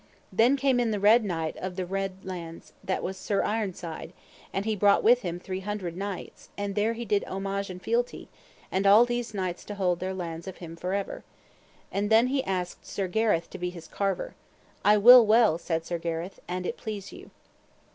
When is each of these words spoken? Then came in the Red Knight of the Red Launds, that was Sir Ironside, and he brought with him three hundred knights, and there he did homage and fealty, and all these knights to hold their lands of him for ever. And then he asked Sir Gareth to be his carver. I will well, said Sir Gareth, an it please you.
Then 0.33 0.57
came 0.57 0.79
in 0.79 0.89
the 0.89 0.99
Red 0.99 1.23
Knight 1.23 1.55
of 1.57 1.75
the 1.75 1.85
Red 1.85 2.23
Launds, 2.25 2.71
that 2.83 3.03
was 3.03 3.17
Sir 3.17 3.43
Ironside, 3.43 4.13
and 4.51 4.65
he 4.65 4.75
brought 4.75 5.03
with 5.03 5.21
him 5.21 5.39
three 5.39 5.59
hundred 5.59 5.95
knights, 5.95 6.49
and 6.57 6.73
there 6.73 6.93
he 6.93 7.05
did 7.05 7.23
homage 7.25 7.69
and 7.69 7.79
fealty, 7.79 8.27
and 8.71 8.87
all 8.87 9.05
these 9.05 9.35
knights 9.35 9.63
to 9.65 9.75
hold 9.75 9.99
their 9.99 10.15
lands 10.15 10.47
of 10.47 10.57
him 10.57 10.75
for 10.75 10.95
ever. 10.95 11.23
And 11.91 12.09
then 12.09 12.29
he 12.33 12.43
asked 12.45 12.83
Sir 12.83 13.07
Gareth 13.07 13.47
to 13.51 13.59
be 13.59 13.69
his 13.69 13.87
carver. 13.87 14.33
I 14.83 14.97
will 14.97 15.23
well, 15.23 15.59
said 15.59 15.85
Sir 15.85 15.99
Gareth, 15.99 16.39
an 16.47 16.65
it 16.65 16.77
please 16.77 17.11
you. 17.11 17.29